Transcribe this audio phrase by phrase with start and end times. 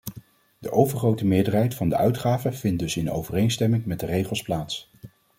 [0.59, 4.91] De overgrote meerderheid van de uitgaven vindt dus in overeenstemming met de regels plaats.